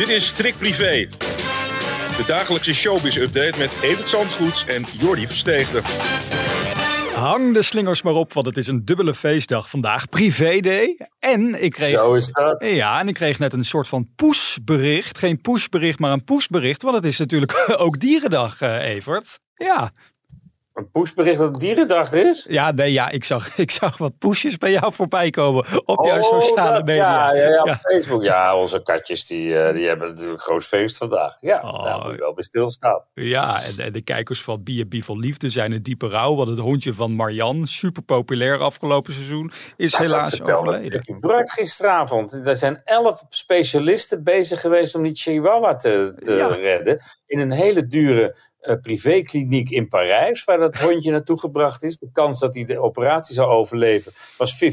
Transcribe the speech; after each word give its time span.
Dit 0.00 0.08
is 0.08 0.26
Strik 0.26 0.56
Privé. 0.58 1.08
De 2.16 2.24
dagelijkse 2.26 2.74
showbiz-update 2.74 3.58
met 3.58 3.78
Evert 3.82 4.08
Zandgoeds 4.08 4.66
en 4.66 4.82
Jordi 4.98 5.26
Versteegde. 5.26 5.80
Hang 7.14 7.54
de 7.54 7.62
slingers 7.62 8.02
maar 8.02 8.14
op, 8.14 8.32
want 8.32 8.46
het 8.46 8.56
is 8.56 8.66
een 8.66 8.84
dubbele 8.84 9.14
feestdag 9.14 9.70
vandaag. 9.70 10.08
Privé-day. 10.08 10.98
En 11.18 11.62
ik 11.62 11.72
kreeg... 11.72 11.88
Zo 11.88 12.14
is 12.14 12.32
dat. 12.32 12.66
Ja, 12.66 13.00
en 13.00 13.08
ik 13.08 13.14
kreeg 13.14 13.38
net 13.38 13.52
een 13.52 13.64
soort 13.64 13.88
van 13.88 14.08
pushbericht. 14.16 15.18
Geen 15.18 15.40
pushbericht, 15.40 15.98
maar 15.98 16.12
een 16.12 16.24
pushbericht. 16.24 16.82
Want 16.82 16.94
het 16.94 17.04
is 17.04 17.18
natuurlijk 17.18 17.64
ook 17.84 18.00
dierendag, 18.00 18.60
uh, 18.60 18.82
Evert. 18.82 19.38
Ja, 19.54 19.90
een 20.74 20.90
pushbericht 20.90 21.38
dat 21.38 21.50
het 21.50 21.60
dierendag 21.60 22.12
is? 22.12 22.46
Ja, 22.48 22.70
nee, 22.70 22.92
ja, 22.92 23.08
ik 23.08 23.24
zag, 23.24 23.56
ik 23.66 23.70
zag 23.70 23.98
wat 23.98 24.18
pushjes 24.18 24.56
bij 24.58 24.70
jou 24.70 24.92
voorbij 24.92 25.30
komen 25.30 25.66
op 25.84 26.06
jouw 26.06 26.20
oh, 26.20 26.40
sociale 26.40 26.84
media. 26.84 27.34
Ja, 27.34 27.42
ja, 27.42 27.48
ja, 27.48 27.62
op 27.62 27.74
Facebook. 27.74 28.22
Ja, 28.22 28.56
onze 28.56 28.82
katjes 28.82 29.26
die, 29.26 29.46
uh, 29.46 29.72
die 29.72 29.86
hebben 29.86 30.08
natuurlijk 30.08 30.38
een 30.38 30.44
groot 30.44 30.64
feest 30.64 30.96
vandaag. 30.96 31.36
Ja, 31.40 31.60
oh. 31.62 31.84
daar 31.84 31.98
moet 31.98 32.12
je 32.12 32.18
wel 32.18 32.34
bij 32.34 32.44
stilstaan. 32.44 33.04
Ja, 33.14 33.62
en, 33.62 33.84
en 33.84 33.92
de 33.92 34.02
kijkers 34.02 34.42
van 34.42 34.62
B&B 34.62 35.04
van 35.04 35.18
Liefde 35.18 35.48
zijn 35.48 35.72
een 35.72 35.82
diepe 35.82 36.08
rouw. 36.08 36.34
Want 36.34 36.48
het 36.48 36.58
hondje 36.58 36.94
van 36.94 37.14
Marian, 37.14 37.66
super 37.66 38.02
populair 38.02 38.58
afgelopen 38.58 39.12
seizoen, 39.12 39.52
is 39.76 39.92
nou, 39.92 40.04
helaas 40.04 40.42
overleden. 40.42 41.00
Die 41.00 41.18
Bart 41.18 41.50
gisteravond. 41.50 42.32
Er 42.46 42.56
zijn 42.56 42.80
elf 42.84 43.24
specialisten 43.28 44.24
bezig 44.24 44.60
geweest 44.60 44.94
om 44.94 45.02
die 45.02 45.14
chihuahua 45.14 45.76
te, 45.76 46.14
te 46.18 46.46
redden. 46.46 47.00
In 47.30 47.38
een 47.38 47.50
hele 47.50 47.86
dure 47.86 48.36
uh, 48.62 48.74
privékliniek 48.80 49.70
in 49.70 49.88
Parijs, 49.88 50.44
waar 50.44 50.58
dat 50.58 50.76
hondje 50.76 51.10
naartoe 51.10 51.38
gebracht 51.38 51.82
is. 51.82 51.98
De 51.98 52.10
kans 52.12 52.40
dat 52.40 52.54
hij 52.54 52.64
de 52.64 52.80
operatie 52.80 53.34
zou 53.34 53.50
overleven 53.50 54.12
was 54.36 54.64
50-50. 54.64 54.68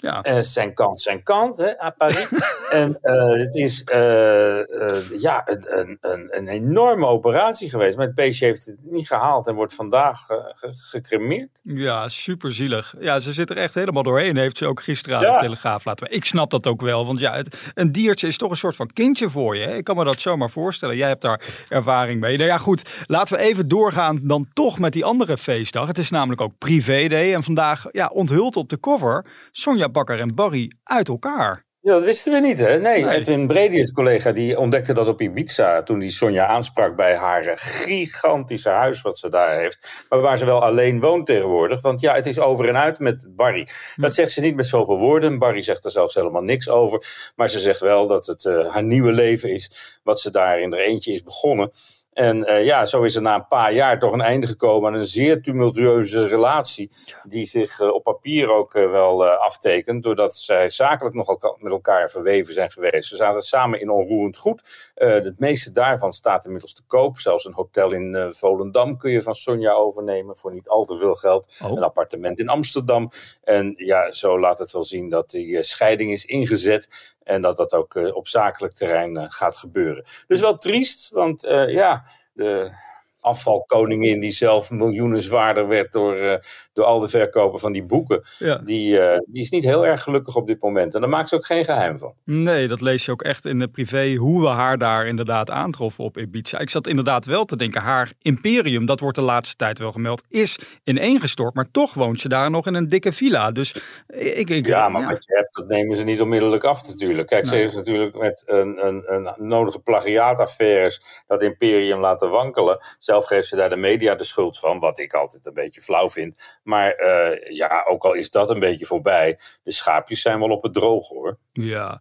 Ja. 0.00 0.26
Uh, 0.26 0.40
zijn 0.40 0.74
kant, 0.74 1.00
zijn 1.00 1.22
kant, 1.22 1.56
hè, 1.56 1.82
à 1.82 1.90
Paris. 1.90 2.28
en 2.70 2.98
uh, 3.02 3.32
het 3.32 3.54
is 3.54 3.86
uh, 3.92 5.20
ja, 5.20 5.42
een, 5.44 5.98
een, 6.00 6.28
een, 6.30 6.48
enorme 6.48 7.06
operatie 7.06 7.70
geweest. 7.70 7.96
Maar 7.96 8.06
het 8.06 8.14
beestje 8.14 8.46
heeft 8.46 8.66
het 8.66 8.76
niet 8.80 9.06
gehaald 9.06 9.46
en 9.46 9.54
wordt 9.54 9.74
vandaag 9.74 10.18
gecremeerd. 10.60 11.60
Ja, 11.62 12.08
super 12.08 12.54
zielig. 12.54 12.94
Ja, 13.00 13.18
ze 13.18 13.32
zit 13.32 13.50
er 13.50 13.56
echt 13.56 13.74
helemaal 13.74 14.02
doorheen. 14.02 14.36
Heeft 14.36 14.58
ze 14.58 14.66
ook 14.66 14.82
gisteren 14.82 15.18
aan 15.18 15.32
de 15.32 15.38
Telegraaf 15.40 15.84
laten 15.84 16.12
Ik 16.12 16.24
snap 16.24 16.50
dat 16.50 16.66
ook 16.66 16.80
wel, 16.80 17.06
want 17.06 17.18
ja, 17.18 17.36
het, 17.36 17.56
een 17.74 17.92
diertje 17.92 18.26
is 18.26 18.36
toch 18.36 18.50
een 18.50 18.56
soort 18.56 18.76
van 18.76 18.92
kindje 18.92 19.30
voor 19.30 19.56
je. 19.56 19.64
Hè? 19.64 19.76
Ik 19.76 19.84
kan 19.84 19.96
me 19.96 20.04
dat 20.04 20.20
zomaar 20.20 20.50
voorstellen. 20.50 20.96
Jij 20.96 21.08
hebt 21.08 21.22
daar 21.22 21.40
ervaring 21.68 22.20
mee. 22.20 22.36
Nou 22.36 22.48
ja, 22.48 22.58
goed. 22.58 23.04
Laten 23.06 23.36
we 23.36 23.42
even 23.42 23.68
doorgaan 23.68 24.20
dan 24.22 24.46
toch 24.52 24.78
met 24.78 24.92
die 24.92 25.04
andere 25.04 25.38
feestdag. 25.38 25.86
Het 25.86 25.98
is 25.98 26.10
namelijk 26.10 26.40
ook 26.40 26.58
Privé 26.58 27.08
Day. 27.08 27.34
En 27.34 27.42
vandaag 27.42 27.84
ja, 27.92 28.06
onthult 28.06 28.56
op 28.56 28.68
de 28.68 28.80
cover 28.80 29.24
Sonja 29.50 29.88
Bakker 29.90 30.20
en 30.20 30.34
Barry 30.34 30.70
uit 30.82 31.08
elkaar. 31.08 31.68
Ja, 31.82 31.92
dat 31.92 32.04
wisten 32.04 32.32
we 32.32 32.40
niet, 32.40 32.58
hè? 32.58 32.78
Nee, 32.78 33.04
nee. 33.04 33.14
Edwin 33.14 33.46
Bredius, 33.46 33.92
collega, 33.92 34.32
die 34.32 34.58
ontdekte 34.58 34.94
dat 34.94 35.06
op 35.06 35.20
Ibiza 35.20 35.82
toen 35.82 35.98
die 35.98 36.10
Sonja 36.10 36.46
aansprak 36.46 36.96
bij 36.96 37.16
haar 37.16 37.42
eh, 37.42 37.52
gigantische 37.56 38.68
huis 38.68 39.02
wat 39.02 39.18
ze 39.18 39.30
daar 39.30 39.58
heeft. 39.58 40.06
Maar 40.08 40.20
waar 40.20 40.38
ze 40.38 40.44
wel 40.44 40.62
alleen 40.62 41.00
woont 41.00 41.26
tegenwoordig. 41.26 41.80
Want 41.80 42.00
ja, 42.00 42.14
het 42.14 42.26
is 42.26 42.38
over 42.38 42.68
en 42.68 42.76
uit 42.76 42.98
met 42.98 43.26
Barry. 43.36 43.68
Hm. 43.94 44.00
Dat 44.00 44.14
zegt 44.14 44.30
ze 44.30 44.40
niet 44.40 44.56
met 44.56 44.66
zoveel 44.66 44.98
woorden. 44.98 45.38
Barry 45.38 45.62
zegt 45.62 45.84
er 45.84 45.90
zelfs 45.90 46.14
helemaal 46.14 46.42
niks 46.42 46.68
over. 46.68 47.32
Maar 47.36 47.48
ze 47.48 47.60
zegt 47.60 47.80
wel 47.80 48.06
dat 48.06 48.26
het 48.26 48.44
uh, 48.44 48.72
haar 48.72 48.84
nieuwe 48.84 49.12
leven 49.12 49.50
is, 49.50 50.00
wat 50.02 50.20
ze 50.20 50.30
daar 50.30 50.60
in 50.60 50.72
er 50.72 50.80
eentje 50.80 51.12
is 51.12 51.22
begonnen. 51.22 51.70
En 52.12 52.36
uh, 52.36 52.64
ja, 52.64 52.86
zo 52.86 53.02
is 53.02 53.14
er 53.14 53.22
na 53.22 53.34
een 53.34 53.48
paar 53.48 53.72
jaar 53.72 53.98
toch 53.98 54.12
een 54.12 54.20
einde 54.20 54.46
gekomen 54.46 54.92
aan 54.92 54.98
een 54.98 55.06
zeer 55.06 55.42
tumultueuze 55.42 56.26
relatie. 56.26 56.90
Die 57.22 57.44
zich 57.44 57.80
uh, 57.80 57.92
op 57.92 58.02
papier 58.02 58.50
ook 58.50 58.74
uh, 58.74 58.90
wel 58.90 59.26
aftekent. 59.26 60.02
Doordat 60.02 60.34
zij 60.34 60.68
zakelijk 60.70 61.14
nogal 61.14 61.56
met 61.58 61.72
elkaar 61.72 62.10
verweven 62.10 62.52
zijn 62.52 62.70
geweest. 62.70 63.08
Ze 63.08 63.16
zaten 63.16 63.42
samen 63.42 63.80
in 63.80 63.90
onroerend 63.90 64.36
goed. 64.36 64.92
het 64.94 65.38
meeste 65.38 65.72
daarvan 65.72 66.12
staat 66.12 66.44
inmiddels 66.44 66.74
te 66.74 66.82
koop. 66.86 67.18
Zelfs 67.18 67.44
een 67.44 67.54
hotel 67.54 67.92
in 67.92 68.32
Volendam 68.36 68.98
kun 68.98 69.10
je 69.10 69.22
van 69.22 69.34
Sonja 69.34 69.72
overnemen. 69.72 70.36
Voor 70.36 70.52
niet 70.52 70.68
al 70.68 70.84
te 70.84 70.96
veel 70.96 71.14
geld. 71.14 71.60
Oh. 71.64 71.70
Een 71.70 71.82
appartement 71.82 72.38
in 72.38 72.48
Amsterdam. 72.48 73.10
En 73.42 73.74
ja, 73.76 74.12
zo 74.12 74.40
laat 74.40 74.58
het 74.58 74.72
wel 74.72 74.84
zien 74.84 75.08
dat 75.08 75.30
die 75.30 75.62
scheiding 75.62 76.12
is 76.12 76.24
ingezet. 76.24 77.16
En 77.30 77.42
dat 77.42 77.56
dat 77.56 77.72
ook 77.72 77.94
op 77.94 78.28
zakelijk 78.28 78.74
terrein 78.74 79.30
gaat 79.32 79.56
gebeuren. 79.56 80.04
Dus 80.26 80.40
wel 80.40 80.54
triest, 80.54 81.10
want 81.10 81.42
ja 81.68 82.04
de 82.32 82.72
afvalkoningin 83.20 84.20
die 84.20 84.30
zelf 84.30 84.70
miljoenen 84.70 85.22
zwaarder 85.22 85.68
werd 85.68 85.92
door, 85.92 86.16
uh, 86.16 86.34
door 86.72 86.84
al 86.84 86.98
de 86.98 87.08
verkopen 87.08 87.58
van 87.58 87.72
die 87.72 87.84
boeken. 87.84 88.22
Die, 88.64 88.92
uh, 88.92 89.18
die 89.26 89.42
is 89.42 89.50
niet 89.50 89.64
heel 89.64 89.86
erg 89.86 90.02
gelukkig 90.02 90.36
op 90.36 90.46
dit 90.46 90.62
moment. 90.62 90.94
En 90.94 91.00
daar 91.00 91.10
maakt 91.10 91.28
ze 91.28 91.34
ook 91.34 91.46
geen 91.46 91.64
geheim 91.64 91.98
van. 91.98 92.14
Nee, 92.24 92.68
dat 92.68 92.80
lees 92.80 93.04
je 93.04 93.12
ook 93.12 93.22
echt 93.22 93.44
in 93.44 93.58
de 93.58 93.68
privé 93.68 94.14
hoe 94.14 94.42
we 94.42 94.48
haar 94.48 94.78
daar 94.78 95.06
inderdaad 95.06 95.50
aantroffen 95.50 96.04
op 96.04 96.18
Ibiza. 96.18 96.58
Ik 96.58 96.70
zat 96.70 96.86
inderdaad 96.86 97.24
wel 97.24 97.44
te 97.44 97.56
denken, 97.56 97.80
haar 97.80 98.12
imperium, 98.22 98.86
dat 98.86 99.00
wordt 99.00 99.16
de 99.16 99.22
laatste 99.22 99.56
tijd 99.56 99.78
wel 99.78 99.92
gemeld, 99.92 100.22
is 100.28 100.58
ineengestort. 100.84 101.54
Maar 101.54 101.70
toch 101.70 101.94
woont 101.94 102.20
ze 102.20 102.28
daar 102.28 102.50
nog 102.50 102.66
in 102.66 102.74
een 102.74 102.88
dikke 102.88 103.12
villa. 103.12 103.50
Dus 103.50 103.74
ik, 104.08 104.50
ik, 104.50 104.66
ja, 104.66 104.88
maar 104.88 105.08
wat 105.08 105.24
je 105.24 105.36
hebt, 105.36 105.54
dat 105.54 105.68
nemen 105.68 105.96
ze 105.96 106.04
niet 106.04 106.20
onmiddellijk 106.20 106.64
af 106.64 106.88
natuurlijk. 106.88 107.28
Kijk, 107.28 107.46
ze 107.46 107.56
heeft 107.56 107.76
natuurlijk 107.76 108.16
met 108.18 108.42
een, 108.46 108.86
een, 108.86 109.02
een 109.14 109.48
nodige 109.48 109.80
plagiaataffaires 109.80 111.24
dat 111.26 111.42
imperium 111.42 112.00
laten 112.00 112.30
wankelen 112.30 112.78
zelf 113.10 113.26
geeft 113.26 113.48
ze 113.48 113.56
daar 113.56 113.70
de 113.70 113.76
media 113.76 114.14
de 114.14 114.24
schuld 114.24 114.58
van, 114.58 114.78
wat 114.78 114.98
ik 114.98 115.12
altijd 115.12 115.46
een 115.46 115.54
beetje 115.54 115.80
flauw 115.80 116.08
vind. 116.08 116.58
Maar 116.62 117.00
uh, 117.00 117.56
ja, 117.56 117.84
ook 117.88 118.04
al 118.04 118.14
is 118.14 118.30
dat 118.30 118.50
een 118.50 118.60
beetje 118.60 118.86
voorbij, 118.86 119.38
de 119.62 119.72
schaapjes 119.72 120.20
zijn 120.20 120.38
wel 120.38 120.48
op 120.48 120.62
het 120.62 120.74
droog 120.74 121.08
hoor. 121.08 121.38
Ja. 121.52 122.00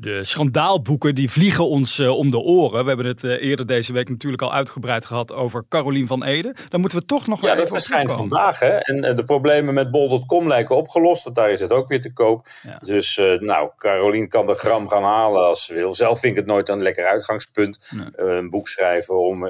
De 0.00 0.24
schandaalboeken 0.24 1.14
die 1.14 1.30
vliegen 1.30 1.68
ons 1.68 1.98
uh, 1.98 2.16
om 2.16 2.30
de 2.30 2.38
oren. 2.38 2.82
We 2.82 2.88
hebben 2.88 3.06
het 3.06 3.22
uh, 3.22 3.42
eerder 3.42 3.66
deze 3.66 3.92
week 3.92 4.08
natuurlijk 4.08 4.42
al 4.42 4.52
uitgebreid 4.52 5.06
gehad 5.06 5.32
over 5.32 5.64
Carolien 5.68 6.06
van 6.06 6.24
Ede. 6.24 6.54
Dan 6.68 6.80
moeten 6.80 6.98
we 6.98 7.04
toch 7.04 7.26
nog 7.26 7.42
Ja, 7.42 7.54
dat 7.54 7.68
verschijnt 7.68 8.12
vandaag. 8.12 8.58
Hè? 8.58 8.76
En 8.76 8.96
uh, 8.96 9.16
de 9.16 9.24
problemen 9.24 9.74
met 9.74 9.90
bol.com 9.90 10.48
lijken 10.48 10.76
opgelost. 10.76 11.24
Want 11.24 11.36
daar 11.36 11.50
is 11.50 11.60
het 11.60 11.72
ook 11.72 11.88
weer 11.88 12.00
te 12.00 12.12
koop. 12.12 12.48
Ja. 12.62 12.78
Dus 12.82 13.20
nou, 13.38 13.70
Carolien 13.76 14.28
kan 14.28 14.46
de 14.46 14.54
gram 14.54 14.88
gaan 14.88 15.02
halen 15.02 15.46
als 15.46 15.64
ze 15.64 15.74
wil. 15.74 15.94
Zelf 15.94 16.20
vind 16.20 16.32
ik 16.32 16.38
het 16.38 16.48
nooit 16.48 16.68
een 16.68 16.82
lekker 16.82 17.06
uitgangspunt. 17.06 17.78
Nee. 17.90 18.06
een 18.14 18.50
boek 18.50 18.68
schrijven 18.68 19.18
om 19.18 19.48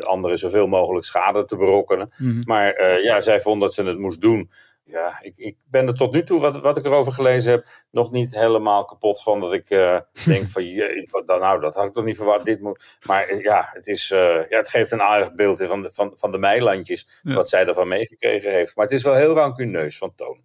anderen 0.00 0.38
zoveel 0.38 0.66
mogelijk 0.66 1.04
schade 1.04 1.44
te 1.44 1.56
berokkenen. 1.56 2.12
Mm 2.16 2.30
-hmm. 2.30 2.40
Maar 2.44 2.80
uh, 2.80 3.04
ja, 3.04 3.20
zij 3.20 3.40
vond 3.40 3.60
dat 3.60 3.74
ze 3.74 3.84
het 3.84 3.98
moest 3.98 4.20
doen. 4.20 4.50
Ja, 4.84 5.18
ik, 5.22 5.32
ik 5.36 5.56
ben 5.70 5.86
er 5.86 5.94
tot 5.94 6.12
nu 6.12 6.24
toe, 6.24 6.40
wat, 6.40 6.60
wat 6.60 6.76
ik 6.76 6.84
erover 6.84 7.12
gelezen 7.12 7.52
heb, 7.52 7.66
nog 7.90 8.10
niet 8.10 8.34
helemaal 8.34 8.84
kapot 8.84 9.22
van. 9.22 9.40
Dat 9.40 9.52
ik 9.52 9.70
uh, 9.70 9.98
denk 10.24 10.48
van, 10.48 10.64
jee, 10.66 11.08
nou, 11.26 11.60
dat 11.60 11.74
had 11.74 11.86
ik 11.86 11.92
toch 11.92 12.04
niet 12.04 12.16
verwacht. 12.16 12.44
Dit 12.44 12.60
moet. 12.60 12.98
Maar 13.06 13.42
ja, 13.42 13.68
het, 13.72 13.86
is, 13.86 14.08
ja, 14.08 14.46
het 14.48 14.68
geeft 14.68 14.90
een 14.90 15.02
aardig 15.02 15.34
beeld 15.34 15.62
van 15.62 15.82
de, 15.82 15.90
van, 15.92 16.12
van 16.16 16.30
de 16.30 16.38
meilandjes, 16.38 17.20
ja. 17.22 17.34
wat 17.34 17.48
zij 17.48 17.66
ervan 17.66 17.88
meegekregen 17.88 18.52
heeft. 18.52 18.76
Maar 18.76 18.84
het 18.84 18.94
is 18.94 19.04
wel 19.04 19.14
heel 19.14 19.34
rancuneus 19.34 19.98
van 19.98 20.14
toon. 20.14 20.40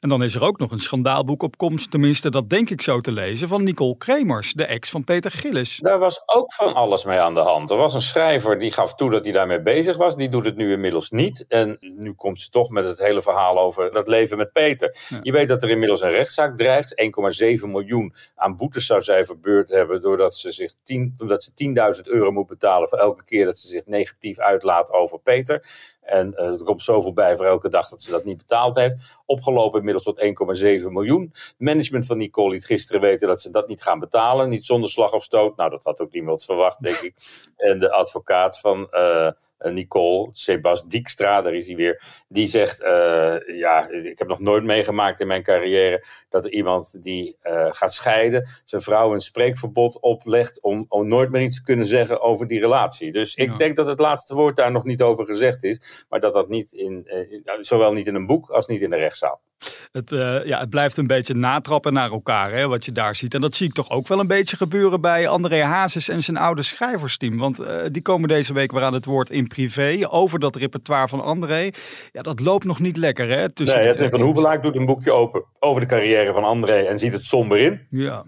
En 0.00 0.08
dan 0.08 0.22
is 0.22 0.34
er 0.34 0.42
ook 0.42 0.58
nog 0.58 0.70
een 0.70 0.78
schandaalboek 0.78 1.42
op 1.42 1.56
komst, 1.56 1.90
tenminste 1.90 2.30
dat 2.30 2.50
denk 2.50 2.70
ik 2.70 2.82
zo 2.82 3.00
te 3.00 3.12
lezen, 3.12 3.48
van 3.48 3.62
Nicole 3.62 3.96
Kremers, 3.96 4.52
de 4.52 4.64
ex 4.64 4.90
van 4.90 5.04
Peter 5.04 5.30
Gillis. 5.30 5.76
Daar 5.76 5.98
was 5.98 6.22
ook 6.26 6.52
van 6.52 6.74
alles 6.74 7.04
mee 7.04 7.18
aan 7.18 7.34
de 7.34 7.40
hand. 7.40 7.70
Er 7.70 7.76
was 7.76 7.94
een 7.94 8.00
schrijver 8.00 8.58
die 8.58 8.72
gaf 8.72 8.94
toe 8.94 9.10
dat 9.10 9.24
hij 9.24 9.32
daarmee 9.32 9.62
bezig 9.62 9.96
was, 9.96 10.16
die 10.16 10.28
doet 10.28 10.44
het 10.44 10.56
nu 10.56 10.72
inmiddels 10.72 11.10
niet. 11.10 11.44
En 11.48 11.76
nu 11.80 12.12
komt 12.12 12.40
ze 12.40 12.48
toch 12.48 12.70
met 12.70 12.84
het 12.84 12.98
hele 12.98 13.22
verhaal 13.22 13.58
over 13.58 13.92
dat 13.92 14.08
leven 14.08 14.36
met 14.36 14.52
Peter. 14.52 14.96
Ja. 15.08 15.18
Je 15.22 15.32
weet 15.32 15.48
dat 15.48 15.62
er 15.62 15.70
inmiddels 15.70 16.00
een 16.00 16.10
rechtszaak 16.10 16.56
dreigt, 16.56 17.02
1,7 17.62 17.68
miljoen 17.68 18.14
aan 18.34 18.56
boetes 18.56 18.86
zou 18.86 19.02
zij 19.02 19.24
verbeurd 19.24 19.68
hebben, 19.68 20.02
doordat 20.02 20.34
ze 20.34 20.52
zich 20.52 20.74
10, 20.84 21.14
omdat 21.18 21.42
ze 21.42 21.94
10.000 21.96 22.02
euro 22.02 22.30
moet 22.30 22.46
betalen 22.46 22.88
voor 22.88 22.98
elke 22.98 23.24
keer 23.24 23.44
dat 23.44 23.58
ze 23.58 23.68
zich 23.68 23.86
negatief 23.86 24.38
uitlaat 24.38 24.92
over 24.92 25.18
Peter. 25.18 25.62
En 26.00 26.32
uh, 26.32 26.46
er 26.46 26.64
komt 26.64 26.82
zoveel 26.82 27.12
bij 27.12 27.36
voor 27.36 27.46
elke 27.46 27.68
dag 27.68 27.88
dat 27.88 28.02
ze 28.02 28.10
dat 28.10 28.24
niet 28.24 28.36
betaald 28.36 28.76
heeft. 28.76 29.20
Opgelopen 29.26 29.69
inmiddels 29.74 30.04
tot 30.04 30.20
1,7 30.20 30.92
miljoen. 30.92 31.34
Management 31.58 32.06
van 32.06 32.18
Nicole 32.18 32.52
liet 32.52 32.64
gisteren 32.64 33.00
weten 33.00 33.28
dat 33.28 33.40
ze 33.40 33.50
dat 33.50 33.68
niet 33.68 33.82
gaan 33.82 33.98
betalen. 33.98 34.48
Niet 34.48 34.64
zonder 34.64 34.90
slag 34.90 35.12
of 35.12 35.22
stoot. 35.22 35.56
Nou, 35.56 35.70
dat 35.70 35.84
had 35.84 36.00
ook 36.00 36.12
niemand 36.12 36.44
verwacht, 36.44 36.82
denk 36.82 36.96
ik. 36.96 37.14
En 37.56 37.78
de 37.78 37.92
advocaat 37.92 38.60
van, 38.60 38.88
uh, 38.90 39.30
Nicole, 39.68 40.28
Sebas 40.32 40.86
Dijkstra, 40.86 41.42
daar 41.42 41.54
is 41.54 41.66
hij 41.66 41.76
weer, 41.76 42.02
die 42.28 42.46
zegt, 42.46 42.78
ja, 43.46 43.88
ik 43.88 44.18
heb 44.18 44.28
nog 44.28 44.40
nooit 44.40 44.64
meegemaakt 44.64 45.20
in 45.20 45.26
mijn 45.26 45.42
carrière 45.42 46.04
dat 46.28 46.44
er 46.44 46.50
iemand 46.50 47.02
die 47.02 47.36
gaat 47.70 47.92
scheiden, 47.92 48.48
zijn 48.64 48.82
vrouw 48.82 49.12
een 49.12 49.20
spreekverbod 49.20 50.00
oplegt 50.00 50.62
om, 50.62 50.84
om 50.88 51.08
nooit 51.08 51.30
meer 51.30 51.42
iets 51.42 51.56
te 51.56 51.62
kunnen 51.62 51.86
zeggen 51.86 52.20
over 52.20 52.46
die 52.46 52.60
relatie. 52.60 53.12
Dus 53.12 53.34
ik 53.34 53.58
denk 53.58 53.76
dat 53.76 53.86
het 53.86 54.00
laatste 54.00 54.34
woord 54.34 54.56
daar 54.56 54.72
nog 54.72 54.84
niet 54.84 55.02
over 55.02 55.26
gezegd 55.26 55.64
is, 55.64 56.04
maar 56.08 56.20
dat 56.20 56.32
dat 56.32 56.48
niet 56.48 56.72
in, 56.72 57.06
zowel 57.60 57.92
niet 57.92 58.06
in 58.06 58.14
een 58.14 58.26
boek 58.26 58.50
als 58.50 58.66
niet 58.66 58.82
in 58.82 58.90
de 58.90 58.96
rechtszaal. 58.96 59.40
Het, 59.92 60.10
uh, 60.10 60.44
ja, 60.44 60.58
het 60.58 60.70
blijft 60.70 60.96
een 60.96 61.06
beetje 61.06 61.34
natrappen 61.34 61.92
naar 61.92 62.10
elkaar, 62.10 62.52
hè, 62.52 62.68
wat 62.68 62.84
je 62.84 62.92
daar 62.92 63.16
ziet. 63.16 63.34
En 63.34 63.40
dat 63.40 63.54
zie 63.54 63.66
ik 63.66 63.74
toch 63.74 63.90
ook 63.90 64.08
wel 64.08 64.20
een 64.20 64.26
beetje 64.26 64.56
gebeuren 64.56 65.00
bij 65.00 65.28
André 65.28 65.64
Hazes 65.64 66.08
en 66.08 66.22
zijn 66.22 66.36
oude 66.36 66.62
schrijversteam. 66.62 67.38
Want 67.38 67.62
die 67.92 68.02
komen 68.02 68.28
deze 68.28 68.52
week 68.52 68.72
weer 68.72 68.82
aan 68.82 68.94
het 68.94 69.04
woord 69.04 69.30
in 69.30 69.48
privé 69.54 70.10
over 70.10 70.38
dat 70.38 70.56
repertoire 70.56 71.08
van 71.08 71.20
André. 71.20 71.70
Ja, 72.12 72.22
dat 72.22 72.40
loopt 72.40 72.64
nog 72.64 72.80
niet 72.80 72.96
lekker, 72.96 73.28
hè? 73.28 73.52
Tussen 73.52 73.78
nee, 73.78 73.88
het 73.88 74.06
Van 74.10 74.20
Hoevelaak 74.20 74.62
doet 74.62 74.76
een 74.76 74.86
boekje 74.86 75.12
open 75.12 75.44
over 75.58 75.80
de 75.80 75.86
carrière 75.86 76.32
van 76.32 76.44
André 76.44 76.76
en 76.76 76.98
ziet 76.98 77.12
het 77.12 77.24
somber 77.24 77.58
in. 77.58 77.86
Ja. 77.90 78.24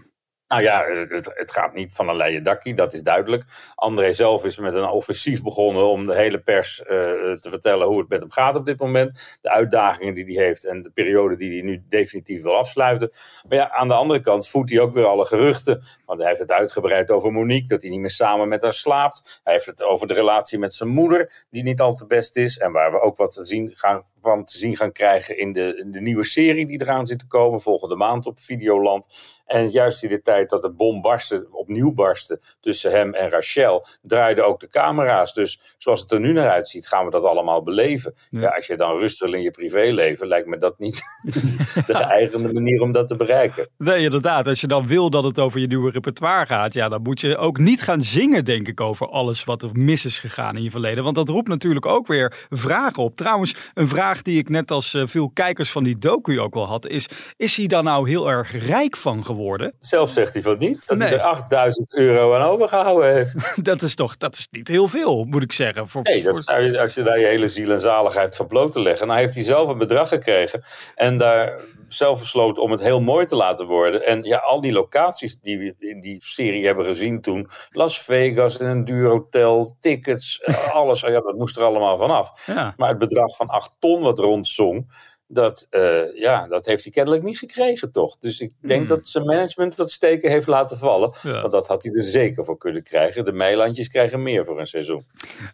Nou 0.52 0.64
ja, 0.64 0.84
het, 1.08 1.32
het, 1.34 1.52
gaat 1.52 1.74
niet 1.74 1.94
van 1.94 2.08
een 2.08 2.16
leien 2.16 2.42
dakkie, 2.42 2.74
dat 2.74 2.94
is 2.94 3.02
duidelijk. 3.02 3.44
André 3.74 4.12
zelf 4.12 4.44
is 4.44 4.58
met 4.58 4.74
een 4.74 4.88
offensief 4.88 5.42
begonnen 5.42 5.88
om 5.88 6.06
de 6.06 6.14
hele 6.14 6.38
pers 6.38 6.80
uh, 6.80 6.86
te 6.86 7.50
vertellen 7.50 7.86
hoe 7.86 7.98
het 7.98 8.08
met 8.08 8.20
hem 8.20 8.30
gaat 8.30 8.56
op 8.56 8.66
dit 8.66 8.78
moment. 8.78 9.38
De 9.40 9.50
uitdagingen 9.50 10.14
die 10.14 10.24
hij 10.24 10.44
heeft 10.44 10.64
en 10.64 10.82
de 10.82 10.90
periode 10.90 11.36
die 11.36 11.50
hij 11.50 11.62
nu 11.62 11.82
definitief 11.88 12.42
wil 12.42 12.56
afsluiten. 12.56 13.12
Maar 13.48 13.58
ja, 13.58 13.70
aan 13.70 13.88
de 13.88 13.94
andere 13.94 14.20
kant 14.20 14.48
voedt 14.48 14.70
hij 14.70 14.80
ook 14.80 14.94
weer 14.94 15.06
alle 15.06 15.26
geruchten. 15.26 15.82
Want 16.06 16.18
hij 16.18 16.28
heeft 16.28 16.40
het 16.40 16.52
uitgebreid 16.52 17.10
over 17.10 17.32
Monique, 17.32 17.68
dat 17.68 17.82
hij 17.82 17.90
niet 17.90 18.00
meer 18.00 18.10
samen 18.10 18.48
met 18.48 18.62
haar 18.62 18.72
slaapt. 18.72 19.40
Hij 19.44 19.52
heeft 19.52 19.66
het 19.66 19.82
over 19.82 20.06
de 20.06 20.14
relatie 20.14 20.58
met 20.58 20.74
zijn 20.74 20.88
moeder, 20.88 21.44
die 21.50 21.62
niet 21.62 21.80
al 21.80 21.94
te 21.94 22.06
best 22.06 22.36
is. 22.36 22.58
En 22.58 22.72
waar 22.72 22.92
we 22.92 23.00
ook 23.00 23.16
wat 23.16 23.38
zien 23.42 23.72
gaan, 23.74 24.02
van 24.22 24.44
te 24.44 24.58
zien 24.58 24.76
gaan 24.76 24.92
krijgen 24.92 25.38
in 25.38 25.52
de, 25.52 25.76
in 25.76 25.90
de 25.90 26.00
nieuwe 26.00 26.24
serie 26.24 26.66
die 26.66 26.80
eraan 26.80 27.06
zit 27.06 27.18
te 27.18 27.26
komen 27.26 27.60
volgende 27.60 27.96
maand 27.96 28.26
op 28.26 28.38
Videoland. 28.38 29.06
En 29.46 29.68
juist 29.68 30.02
in 30.02 30.08
de 30.08 30.22
tijd 30.22 30.41
dat 30.50 30.62
de 30.62 30.70
bom 30.70 31.00
barstte, 31.00 31.48
opnieuw 31.72 31.92
barstte 31.92 32.40
tussen 32.60 32.90
hem 32.90 33.14
en 33.14 33.30
Rachel, 33.30 33.86
draaiden 34.02 34.46
ook 34.46 34.60
de 34.60 34.68
camera's. 34.68 35.34
Dus 35.34 35.60
zoals 35.78 36.00
het 36.00 36.10
er 36.10 36.20
nu 36.20 36.32
naar 36.32 36.50
uitziet, 36.50 36.88
gaan 36.88 37.04
we 37.04 37.10
dat 37.10 37.24
allemaal 37.24 37.62
beleven. 37.62 38.14
Ja. 38.30 38.48
als 38.48 38.66
je 38.66 38.76
dan 38.76 38.98
rust 38.98 39.20
wil 39.20 39.32
in 39.32 39.42
je 39.42 39.50
privéleven, 39.50 40.26
lijkt 40.26 40.46
me 40.46 40.58
dat 40.58 40.78
niet 40.78 41.02
de 41.86 41.94
geëigende 41.94 42.52
manier 42.52 42.80
om 42.80 42.92
dat 42.92 43.06
te 43.06 43.16
bereiken. 43.16 43.68
Nee, 43.78 44.04
inderdaad. 44.04 44.46
Als 44.46 44.60
je 44.60 44.66
dan 44.66 44.86
wil 44.86 45.10
dat 45.10 45.24
het 45.24 45.38
over 45.38 45.60
je 45.60 45.66
nieuwe 45.66 45.90
repertoire 45.90 46.46
gaat, 46.46 46.74
ja, 46.74 46.88
dan 46.88 47.02
moet 47.02 47.20
je 47.20 47.36
ook 47.36 47.58
niet 47.58 47.82
gaan 47.82 48.00
zingen, 48.00 48.44
denk 48.44 48.68
ik, 48.68 48.80
over 48.80 49.08
alles 49.08 49.44
wat 49.44 49.62
er 49.62 49.70
mis 49.72 50.04
is 50.04 50.18
gegaan 50.18 50.56
in 50.56 50.62
je 50.62 50.70
verleden. 50.70 51.04
Want 51.04 51.16
dat 51.16 51.28
roept 51.28 51.48
natuurlijk 51.48 51.86
ook 51.86 52.06
weer 52.06 52.46
vragen 52.50 53.02
op. 53.02 53.16
Trouwens, 53.16 53.54
een 53.74 53.88
vraag 53.88 54.22
die 54.22 54.38
ik 54.38 54.48
net 54.48 54.70
als 54.70 54.94
eh, 54.94 55.02
veel 55.06 55.30
kijkers 55.30 55.70
van 55.70 55.84
die 55.84 55.98
docu 55.98 56.40
ook 56.40 56.54
wel 56.54 56.66
had, 56.66 56.86
is: 56.86 57.08
is 57.36 57.56
hij 57.56 57.66
dan 57.66 57.84
nou 57.84 58.08
heel 58.08 58.28
erg 58.30 58.66
rijk 58.66 58.96
van 58.96 59.24
geworden? 59.24 59.74
Zelf 59.78 60.10
zegt 60.10 60.32
hij 60.32 60.42
van 60.42 60.58
niet, 60.58 60.86
dat 60.86 61.00
hij 61.00 61.12
er 61.12 61.20
8000 61.20 61.61
euro 61.90 62.34
aan 62.34 62.48
overgehouden 62.48 63.14
heeft. 63.14 63.36
dat 63.64 63.82
is 63.82 63.94
toch 63.94 64.16
dat 64.16 64.34
is 64.34 64.48
niet 64.50 64.68
heel 64.68 64.88
veel, 64.88 65.24
moet 65.24 65.42
ik 65.42 65.52
zeggen. 65.52 65.88
Voor, 65.88 66.02
nee, 66.02 66.22
dat 66.22 66.42
zou 66.42 66.64
je, 66.64 66.80
als 66.80 66.94
je 66.94 67.02
daar 67.02 67.18
je 67.18 67.26
hele 67.26 67.48
ziel 67.48 67.70
en 67.70 67.80
zaligheid 67.80 68.36
van 68.36 68.46
bloot 68.46 68.72
te 68.72 68.82
leggen. 68.82 69.06
Nou 69.06 69.18
heeft 69.18 69.34
hij 69.34 69.42
zelf 69.42 69.68
een 69.68 69.78
bedrag 69.78 70.08
gekregen 70.08 70.64
en 70.94 71.18
daar 71.18 71.60
zelf 71.94 72.18
besloten 72.18 72.62
om 72.62 72.70
het 72.70 72.80
heel 72.80 73.00
mooi 73.00 73.26
te 73.26 73.36
laten 73.36 73.66
worden. 73.66 74.06
En 74.06 74.22
ja, 74.22 74.36
al 74.36 74.60
die 74.60 74.72
locaties 74.72 75.38
die 75.40 75.58
we 75.58 75.74
in 75.78 76.00
die 76.00 76.22
serie 76.24 76.66
hebben 76.66 76.84
gezien 76.84 77.20
toen. 77.20 77.50
Las 77.70 77.98
Vegas 77.98 78.56
in 78.56 78.66
een 78.66 78.84
duur 78.84 79.08
hotel, 79.08 79.76
tickets, 79.80 80.42
alles. 80.72 81.00
Ja, 81.12 81.20
dat 81.20 81.36
moest 81.36 81.56
er 81.56 81.62
allemaal 81.62 81.96
vanaf. 81.96 82.46
Ja. 82.46 82.74
Maar 82.76 82.88
het 82.88 82.98
bedrag 82.98 83.36
van 83.36 83.48
8 83.48 83.76
ton 83.78 84.02
wat 84.02 84.18
rondzong 84.18 84.86
dat, 85.32 85.66
uh, 85.70 86.16
ja, 86.18 86.46
dat 86.46 86.66
heeft 86.66 86.82
hij 86.82 86.92
kennelijk 86.92 87.22
niet 87.22 87.38
gekregen, 87.38 87.92
toch? 87.92 88.16
Dus 88.18 88.40
ik 88.40 88.52
denk 88.60 88.80
hmm. 88.86 88.96
dat 88.96 89.08
zijn 89.08 89.24
management 89.24 89.76
dat 89.76 89.90
steken 89.90 90.30
heeft 90.30 90.46
laten 90.46 90.78
vallen. 90.78 91.14
Want 91.22 91.52
dat 91.52 91.66
had 91.66 91.82
hij 91.82 91.92
er 91.92 92.02
zeker 92.02 92.44
voor 92.44 92.58
kunnen 92.58 92.82
krijgen. 92.82 93.24
De 93.24 93.32
Meilandjes 93.32 93.88
krijgen 93.88 94.22
meer 94.22 94.44
voor 94.44 94.60
een 94.60 94.66
seizoen. 94.66 95.04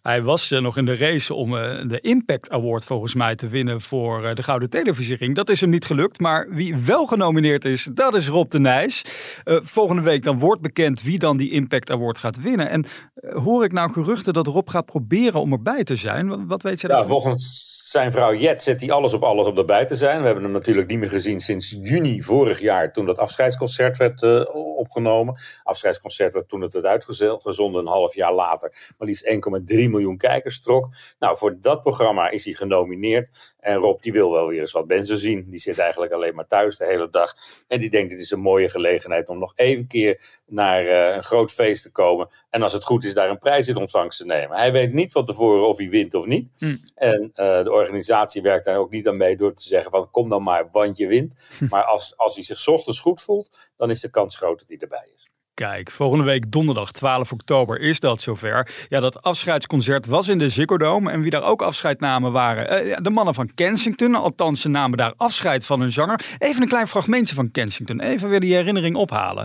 Hij 0.03 0.23
was 0.23 0.51
uh, 0.51 0.61
nog 0.61 0.77
in 0.77 0.85
de 0.85 0.97
race 0.97 1.35
om 1.35 1.55
uh, 1.55 1.89
de 1.89 2.01
Impact 2.01 2.51
Award 2.51 2.85
volgens 2.85 3.15
mij 3.15 3.37
te 3.37 3.49
winnen 3.49 3.81
voor 3.81 4.35
de 4.35 4.43
Gouden 4.43 4.71
Televisiering. 4.71 5.35
Dat 5.35 5.49
is 5.49 5.61
hem 5.61 5.71
niet 5.71 5.85
gelukt. 5.85 6.21
Maar 6.21 6.49
wie 6.51 6.77
wel 6.77 7.07
genomineerd 7.07 7.65
is, 7.65 7.89
dat 7.93 8.15
is 8.15 8.29
Rob 8.29 8.51
de 8.51 8.61
Nijs. 8.61 9.05
volgende 9.45 10.03
week 10.03 10.25
dan 10.25 10.39
wordt 10.39 10.63
bekend 10.63 11.03
wie 11.03 11.19
dan 11.19 11.37
die 11.37 11.51
Impact 11.51 11.91
Award 11.91 12.19
gaat 12.19 12.41
winnen. 12.41 12.69
En 12.69 12.87
hoor 13.15 13.65
ik 13.65 13.73
nou 13.73 13.93
geruchten 13.93 14.33
dat 14.33 14.47
Rob 14.47 14.69
gaat 14.69 14.87
proberen 14.87 15.41
om 15.41 15.53
erbij 15.53 15.85
te 15.85 15.97
zijn? 15.97 16.47
Wat 16.47 16.63
weet 16.63 16.81
je 16.81 16.89
daarvan? 16.89 17.07
Ja, 17.07 17.13
volgens 17.13 17.78
zijn 17.89 18.13
vrouw 18.13 18.35
Jet 18.35 18.63
zet 18.63 18.81
hij 18.81 18.91
alles 18.91 19.15
op 19.15 19.23
alles 19.23 19.47
om 19.47 19.59
erbij 19.59 19.85
te 19.85 19.97
zijn. 19.97 20.19
We 20.19 20.25
hebben 20.25 20.45
hem 20.45 20.53
natuurlijk 20.53 20.89
niet 20.89 20.99
meer 20.99 21.11
gezien 21.11 21.41
sinds 21.41 21.77
juni 21.83 22.23
vorig 22.23 22.61
jaar, 22.61 22.93
toen 22.93 23.07
dat 23.07 23.19
afscheidsconcert 23.19 23.97
werd 23.97 24.23
uh, 24.23 24.55
opgenomen. 24.55 25.39
Afscheidsconcert 25.63 26.35
werd 26.35 26.49
toen 26.49 26.61
het 26.61 26.73
werd 26.73 26.87
uitgezonden, 26.87 27.81
een 27.81 27.87
half 27.87 28.15
jaar 28.15 28.35
later. 28.35 28.93
Maar 28.99 29.09
liefst 29.09 29.31
1,3 29.31 29.37
miljoen 29.67 30.17
kijkers 30.17 30.63
trok. 30.63 30.89
Nou, 31.19 31.37
voor 31.37 31.57
dat 31.61 31.81
programma 31.81 32.31
is 32.31 32.45
hij 32.45 32.55
genomineerd. 32.55 33.55
En 33.61 33.77
Rob, 33.77 34.03
die 34.03 34.13
wil 34.13 34.33
wel 34.33 34.49
weer 34.49 34.61
eens 34.61 34.73
wat 34.73 34.87
mensen 34.87 35.19
zien. 35.19 35.47
Die 35.51 35.61
zit 35.61 35.79
eigenlijk 35.79 36.13
alleen 36.13 36.35
maar 36.35 36.47
thuis 36.47 36.77
de 36.77 36.87
hele 36.87 37.11
dag. 37.11 37.35
En 37.69 37.81
die 37.81 37.91
denkt, 37.91 38.11
dit 38.11 38.21
is 38.21 38.31
een 38.31 38.41
mooie 38.41 38.69
gelegenheid 38.69 39.29
om 39.29 39.39
nog 39.39 39.53
even 39.55 39.87
keer 39.87 40.21
naar 40.47 40.85
uh, 40.85 41.17
een 41.17 41.25
groot 41.25 41.53
feest 41.53 41.83
te 41.83 41.91
komen. 41.91 42.29
En 42.51 42.63
als 42.63 42.73
het 42.73 42.85
goed 42.85 43.05
is, 43.05 43.15
daar 43.15 43.31
een 43.31 43.39
prijs 43.39 43.69
in 43.69 43.77
ontvangst 43.77 44.19
te 44.19 44.27
nemen. 44.27 44.57
Hij 44.57 44.73
weet 44.73 44.93
niet 44.93 45.13
van 45.13 45.25
tevoren 45.25 45.69
of 45.69 45.77
hij 45.77 45.89
wint 45.89 46.15
of 46.15 46.27
niet. 46.27 46.51
Hm. 46.59 46.77
En 46.95 47.23
uh, 47.23 47.63
de 47.63 47.71
organisatie 47.79 48.43
werkt 48.43 48.65
daar 48.65 48.77
ook 48.77 48.91
niet 48.91 49.09
aan 49.09 49.17
mee 49.17 49.37
door 49.37 49.55
te 49.55 49.63
zeggen 49.63 49.91
van 49.91 50.11
kom 50.11 50.29
dan 50.29 50.43
maar, 50.43 50.69
want 50.71 50.99
je 50.99 51.07
wint. 51.07 51.49
Hm. 51.59 51.67
Maar 51.71 51.85
als, 51.85 52.17
als 52.17 52.35
hij 52.35 52.45
zich 52.45 52.69
ochtends 52.69 53.01
goed 53.01 53.23
voelt, 53.23 53.73
dan 53.77 53.91
is 53.91 54.01
de 54.01 54.11
kans 54.11 54.37
groot 54.37 54.59
dat 54.59 54.69
hij 54.69 54.79
erbij 54.79 55.11
is. 55.15 55.27
Kijk, 55.59 55.91
volgende 55.91 56.25
week 56.25 56.53
donderdag 56.53 56.93
12 56.93 57.33
oktober 57.33 57.81
is 57.81 58.01
dat 58.01 58.21
zover. 58.21 58.87
Ja, 58.89 59.01
dat 59.01 59.23
afscheidsconcert 59.23 60.07
was 60.07 60.29
in 60.29 60.39
de 60.39 60.49
Ziggo 60.49 60.77
Dome. 60.77 61.11
En 61.11 61.21
wie 61.21 61.31
daar 61.31 61.43
ook 61.43 61.63
afscheid 61.63 62.01
namen 62.01 62.33
waren 62.33 62.69
eh, 62.69 62.97
de 63.03 63.11
mannen 63.11 63.35
van 63.35 63.55
Kensington. 63.55 64.15
Althans, 64.15 64.61
ze 64.61 64.69
namen 64.69 64.99
daar 64.99 65.15
afscheid 65.17 65.67
van 65.67 65.81
hun 65.81 65.93
zanger. 65.93 66.37
Even 66.39 66.63
een 66.63 66.69
klein 66.69 66.89
fragmentje 66.89 67.35
van 67.35 67.51
Kensington. 67.51 68.01
Even 68.01 68.29
weer 68.29 68.41
die 68.41 68.55
herinnering 68.55 68.97
ophalen. 68.97 69.45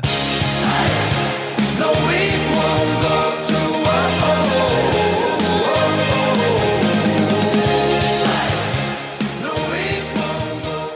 No, 1.80 1.92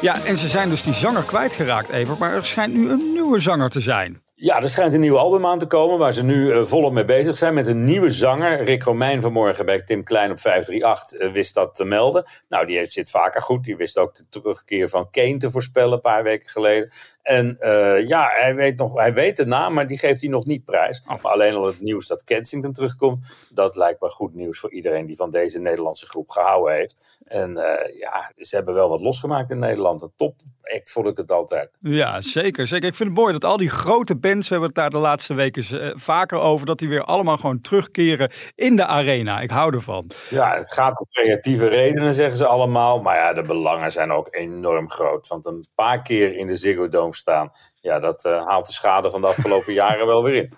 Ja, 0.01 0.25
en 0.25 0.37
ze 0.37 0.47
zijn 0.47 0.69
dus 0.69 0.83
die 0.83 0.93
zanger 0.93 1.23
kwijtgeraakt, 1.23 1.89
Evert. 1.89 2.19
Maar 2.19 2.33
er 2.33 2.45
schijnt 2.45 2.73
nu 2.73 2.89
een 2.89 3.11
nieuwe 3.13 3.39
zanger 3.39 3.69
te 3.69 3.79
zijn. 3.79 4.21
Ja, 4.39 4.61
er 4.61 4.69
schijnt 4.69 4.93
een 4.93 4.99
nieuw 4.99 5.17
album 5.17 5.45
aan 5.45 5.59
te 5.59 5.65
komen 5.65 5.97
waar 5.97 6.13
ze 6.13 6.23
nu 6.23 6.53
uh, 6.53 6.63
volop 6.63 6.91
mee 6.91 7.05
bezig 7.05 7.37
zijn 7.37 7.53
met 7.53 7.67
een 7.67 7.83
nieuwe 7.83 8.09
zanger. 8.09 8.63
Rick 8.63 8.83
Romein 8.83 9.21
vanmorgen 9.21 9.65
bij 9.65 9.83
Tim 9.83 10.03
Klein 10.03 10.31
op 10.31 10.39
538 10.39 11.27
uh, 11.27 11.33
wist 11.33 11.53
dat 11.53 11.75
te 11.75 11.85
melden. 11.85 12.25
Nou, 12.49 12.65
die 12.65 12.85
zit 12.85 13.09
vaker 13.09 13.41
goed. 13.41 13.63
Die 13.63 13.75
wist 13.75 13.97
ook 13.97 14.15
de 14.15 14.25
terugkeer 14.29 14.89
van 14.89 15.09
Kane 15.09 15.37
te 15.37 15.51
voorspellen 15.51 15.93
een 15.93 15.99
paar 15.99 16.23
weken 16.23 16.49
geleden. 16.49 16.91
En 17.21 17.57
uh, 17.59 18.07
ja, 18.07 18.29
hij 18.33 18.55
weet, 18.55 18.77
nog, 18.77 18.93
hij 18.93 19.13
weet 19.13 19.37
de 19.37 19.45
naam, 19.45 19.73
maar 19.73 19.87
die 19.87 19.97
geeft 19.97 20.21
hij 20.21 20.29
nog 20.29 20.45
niet 20.45 20.65
prijs. 20.65 21.01
Oh. 21.01 21.07
Maar 21.07 21.31
alleen 21.31 21.55
al 21.55 21.65
het 21.65 21.81
nieuws 21.81 22.07
dat 22.07 22.23
Kensington 22.23 22.73
terugkomt, 22.73 23.27
dat 23.49 23.75
lijkt 23.75 24.01
me 24.01 24.09
goed 24.09 24.33
nieuws 24.33 24.59
voor 24.59 24.71
iedereen 24.71 25.05
die 25.05 25.15
van 25.15 25.31
deze 25.31 25.59
Nederlandse 25.59 26.07
groep 26.07 26.29
gehouden 26.29 26.73
heeft. 26.73 27.19
En 27.25 27.53
ja, 27.99 28.31
ze 28.37 28.55
hebben 28.55 28.73
wel 28.73 28.89
wat 28.89 29.01
losgemaakt 29.01 29.51
in 29.51 29.59
Nederland. 29.59 30.01
Een 30.01 30.13
top 30.15 30.35
act 30.75 30.91
vond 30.91 31.07
ik 31.07 31.17
het 31.17 31.31
altijd. 31.31 31.69
Ja, 31.79 32.21
zeker. 32.21 32.67
zeker. 32.67 32.87
Ik 32.87 32.95
vind 32.95 33.09
het 33.09 33.17
mooi 33.17 33.33
dat 33.33 33.45
al 33.45 33.57
die 33.57 33.69
grote 33.69 34.15
bands, 34.15 34.47
we 34.47 34.53
hebben 34.53 34.69
het 34.69 34.77
daar 34.77 34.89
de 34.89 34.97
laatste 34.97 35.33
weken 35.33 35.65
uh, 35.71 35.93
vaker 35.95 36.39
over, 36.39 36.65
dat 36.65 36.79
die 36.79 36.89
weer 36.89 37.03
allemaal 37.03 37.37
gewoon 37.37 37.59
terugkeren 37.59 38.31
in 38.55 38.75
de 38.75 38.85
arena. 38.85 39.39
Ik 39.39 39.49
hou 39.49 39.73
ervan. 39.73 40.11
Ja, 40.29 40.55
het 40.55 40.73
gaat 40.73 40.99
om 40.99 41.05
creatieve 41.11 41.67
redenen, 41.67 42.13
zeggen 42.13 42.37
ze 42.37 42.45
allemaal. 42.45 43.01
Maar 43.01 43.15
ja, 43.15 43.33
de 43.33 43.41
belangen 43.43 43.91
zijn 43.91 44.11
ook 44.11 44.27
enorm 44.31 44.89
groot. 44.89 45.27
Want 45.27 45.45
een 45.45 45.67
paar 45.75 46.01
keer 46.01 46.35
in 46.35 46.47
de 46.47 46.55
Ziggo 46.55 46.89
Dome 46.89 47.15
staan, 47.15 47.51
ja, 47.81 47.99
dat 47.99 48.25
uh, 48.25 48.45
haalt 48.45 48.67
de 48.67 48.73
schade 48.73 49.11
van 49.11 49.21
de 49.21 49.27
afgelopen 49.27 49.73
jaren 49.83 50.05
wel 50.05 50.23
weer 50.23 50.35
in. 50.35 50.53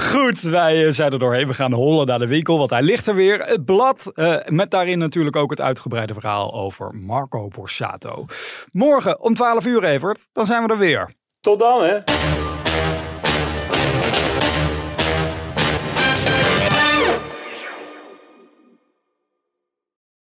Goed, 0.00 0.40
wij 0.40 0.86
eh, 0.86 0.92
zijn 0.92 1.12
er 1.12 1.18
doorheen. 1.18 1.46
We 1.46 1.54
gaan 1.54 1.72
hollen 1.72 2.06
naar 2.06 2.18
de 2.18 2.26
winkel, 2.26 2.58
want 2.58 2.70
hij 2.70 2.82
ligt 2.82 3.06
er 3.06 3.14
weer. 3.14 3.38
Het 3.38 3.64
blad, 3.64 4.12
uh, 4.14 4.36
met 4.46 4.70
daarin 4.70 4.98
natuurlijk 4.98 5.36
ook 5.36 5.50
het 5.50 5.60
uitgebreide 5.60 6.14
verhaal 6.14 6.54
over 6.54 6.94
Marco 6.94 7.48
Borsato. 7.48 8.24
Morgen 8.72 9.20
om 9.20 9.34
12 9.34 9.66
uur, 9.66 9.84
Evert, 9.84 10.26
dan 10.32 10.46
zijn 10.46 10.62
we 10.66 10.72
er 10.72 10.78
weer. 10.78 11.14
Tot 11.40 11.58
dan, 11.58 11.84
hè. 11.84 11.98